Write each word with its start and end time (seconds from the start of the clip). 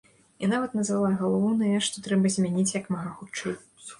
І 0.45 0.47
нават 0.53 0.71
назвала 0.79 1.11
галоўнае, 1.19 1.75
што 1.87 2.03
трэба 2.09 2.31
змяніць 2.37 2.75
як 2.79 2.91
мага 2.95 3.13
хутчэй. 3.21 3.55